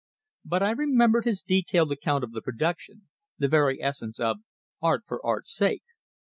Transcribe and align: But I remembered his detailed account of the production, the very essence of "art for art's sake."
But 0.43 0.63
I 0.63 0.71
remembered 0.71 1.25
his 1.25 1.43
detailed 1.43 1.91
account 1.91 2.23
of 2.23 2.31
the 2.31 2.41
production, 2.41 3.09
the 3.37 3.47
very 3.47 3.79
essence 3.79 4.19
of 4.19 4.37
"art 4.81 5.03
for 5.05 5.23
art's 5.23 5.55
sake." 5.55 5.83